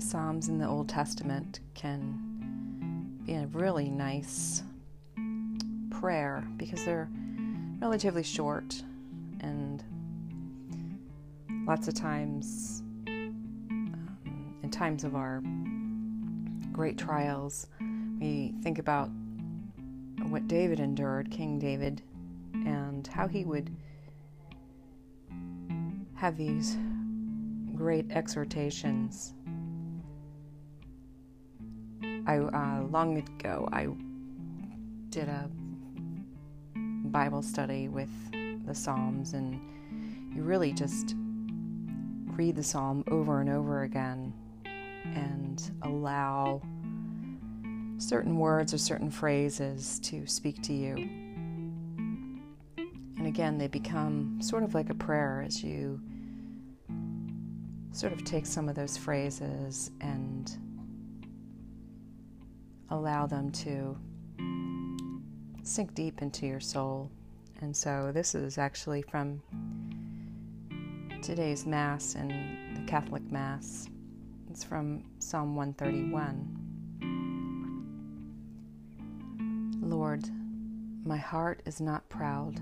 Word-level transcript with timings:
Psalms 0.00 0.48
in 0.48 0.58
the 0.58 0.66
Old 0.66 0.88
Testament 0.88 1.60
can 1.74 3.18
be 3.24 3.34
a 3.34 3.46
really 3.48 3.90
nice 3.90 4.62
prayer 5.90 6.44
because 6.56 6.84
they're 6.84 7.08
relatively 7.80 8.22
short 8.22 8.82
and 9.40 9.82
lots 11.66 11.88
of 11.88 11.94
times 11.94 12.82
um, 13.06 14.56
in 14.62 14.70
times 14.70 15.04
of 15.04 15.14
our 15.14 15.42
great 16.72 16.98
trials 16.98 17.66
we 18.20 18.54
think 18.62 18.78
about 18.78 19.10
what 20.28 20.48
David 20.48 20.80
endured, 20.80 21.30
King 21.30 21.58
David, 21.58 22.02
and 22.54 23.06
how 23.06 23.28
he 23.28 23.44
would 23.44 23.70
have 26.14 26.36
these 26.36 26.76
great 27.74 28.10
exhortations. 28.10 29.34
I 32.26 32.38
uh, 32.38 32.82
long 32.90 33.18
ago 33.18 33.68
I 33.72 33.86
did 35.10 35.28
a 35.28 35.48
Bible 37.08 37.42
study 37.42 37.88
with 37.88 38.10
the 38.66 38.74
Psalms, 38.74 39.32
and 39.32 39.60
you 40.34 40.42
really 40.42 40.72
just 40.72 41.14
read 42.26 42.56
the 42.56 42.62
Psalm 42.62 43.04
over 43.10 43.40
and 43.40 43.48
over 43.48 43.82
again 43.82 44.34
and 45.14 45.70
allow 45.82 46.60
certain 47.98 48.36
words 48.38 48.74
or 48.74 48.78
certain 48.78 49.10
phrases 49.10 50.00
to 50.00 50.26
speak 50.26 50.60
to 50.62 50.74
you. 50.74 50.96
And 53.16 53.26
again, 53.26 53.56
they 53.56 53.68
become 53.68 54.42
sort 54.42 54.62
of 54.62 54.74
like 54.74 54.90
a 54.90 54.94
prayer 54.94 55.44
as 55.46 55.62
you 55.62 56.00
sort 57.92 58.12
of 58.12 58.24
take 58.24 58.44
some 58.44 58.68
of 58.68 58.74
those 58.74 58.96
phrases 58.98 59.90
and 60.02 60.54
allow 62.90 63.26
them 63.26 63.50
to 63.50 63.96
sink 65.62 65.94
deep 65.94 66.22
into 66.22 66.46
your 66.46 66.60
soul. 66.60 67.10
And 67.60 67.76
so, 67.76 68.10
this 68.12 68.34
is 68.34 68.58
actually 68.58 69.02
from 69.02 69.42
today's 71.22 71.66
Mass 71.66 72.14
and 72.14 72.76
the 72.76 72.82
Catholic 72.82 73.30
Mass. 73.32 73.88
It's 74.50 74.62
from 74.62 75.04
Psalm 75.18 75.56
131. 75.56 76.62
Lord, 79.82 80.24
my 81.04 81.16
heart 81.16 81.62
is 81.66 81.80
not 81.80 82.08
proud, 82.08 82.60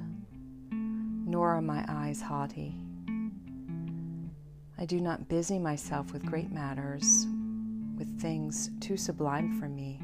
nor 0.70 1.50
are 1.50 1.62
my 1.62 1.84
eyes 1.88 2.20
haughty. 2.20 2.76
I 4.78 4.86
do 4.86 5.00
not 5.00 5.28
busy 5.28 5.58
myself 5.58 6.12
with 6.12 6.26
great 6.26 6.50
matters, 6.50 7.26
with 7.96 8.20
things 8.20 8.70
too 8.80 8.96
sublime 8.96 9.58
for 9.58 9.68
me. 9.68 10.00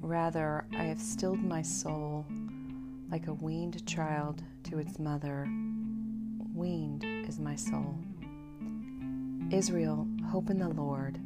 Rather, 0.00 0.64
I 0.72 0.84
have 0.84 1.00
stilled 1.00 1.42
my 1.42 1.62
soul 1.62 2.26
like 3.10 3.26
a 3.26 3.34
weaned 3.34 3.86
child 3.86 4.42
to 4.64 4.78
its 4.78 4.98
mother. 4.98 5.46
Weaned 6.54 7.04
is 7.04 7.38
my 7.38 7.54
soul. 7.54 7.98
Israel, 9.50 10.06
hope 10.30 10.48
in 10.48 10.58
the 10.58 10.68
Lord, 10.68 11.18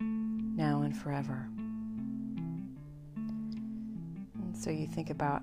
now 0.00 0.82
and 0.82 0.96
forever. 0.96 1.48
And 3.16 4.56
so 4.56 4.70
you 4.70 4.86
think 4.86 5.10
about 5.10 5.42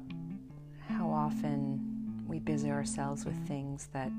how 0.87 1.09
often 1.09 2.23
we 2.27 2.39
busy 2.39 2.71
ourselves 2.71 3.25
with 3.25 3.35
things 3.47 3.89
that 3.93 4.11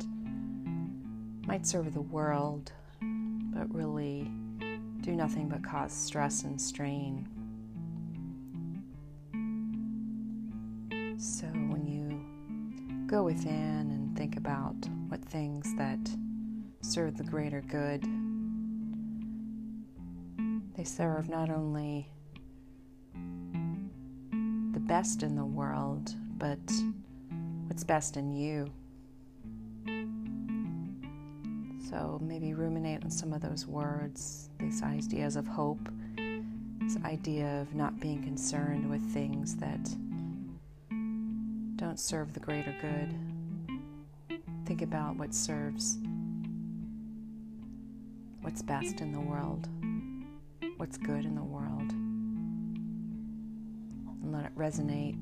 might 1.47 1.67
serve 1.67 1.93
the 1.95 2.01
world, 2.01 2.71
but 3.01 3.75
really 3.75 4.31
do 5.01 5.13
nothing 5.13 5.49
but 5.49 5.65
cause 5.65 5.93
stress 5.93 6.45
and 6.45 6.61
strain. 6.61 7.27
Go 13.13 13.23
within 13.25 13.91
and 13.91 14.17
think 14.17 14.39
about 14.39 14.75
what 15.09 15.23
things 15.23 15.75
that 15.77 15.99
serve 16.81 17.15
the 17.19 17.23
greater 17.23 17.61
good, 17.61 18.03
they 20.75 20.83
serve 20.83 21.29
not 21.29 21.51
only 21.51 22.09
the 23.13 24.81
best 24.81 25.23
in 25.23 25.37
the 25.37 25.45
world, 25.45 26.15
but 26.39 26.59
what's 27.67 27.85
best 27.85 28.17
in 28.17 28.33
you. 28.33 28.67
So 31.91 32.19
maybe 32.23 32.55
ruminate 32.55 33.05
on 33.05 33.11
some 33.11 33.35
of 33.35 33.43
those 33.43 33.67
words, 33.67 34.49
these 34.59 34.83
ideas 34.83 35.37
of 35.37 35.47
hope, 35.47 35.87
this 36.81 36.97
idea 37.05 37.61
of 37.61 37.75
not 37.75 38.01
being 38.01 38.23
concerned 38.23 38.89
with 38.89 39.03
things 39.13 39.55
that 39.57 39.87
don't 41.83 41.99
serve 41.99 42.33
the 42.33 42.39
greater 42.39 42.73
good. 42.81 43.13
Think 44.67 44.83
about 44.83 45.17
what 45.17 45.35
serves, 45.35 45.99
what's 48.41 48.63
best 48.63 49.01
in 49.01 49.11
the 49.11 49.19
world, 49.19 49.69
what's 50.77 50.97
good 50.97 51.25
in 51.25 51.35
the 51.35 51.43
world 51.43 51.91
and 54.23 54.33
let 54.33 54.45
it 54.45 54.57
resonate 54.57 55.19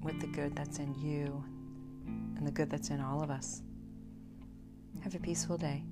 with 0.00 0.20
the 0.20 0.28
good 0.28 0.54
that's 0.54 0.78
in 0.78 0.94
you 0.94 1.44
and 2.36 2.46
the 2.46 2.52
good 2.52 2.70
that's 2.70 2.90
in 2.90 3.00
all 3.00 3.20
of 3.20 3.28
us. 3.28 3.62
Have 5.02 5.16
a 5.16 5.18
peaceful 5.18 5.58
day. 5.58 5.82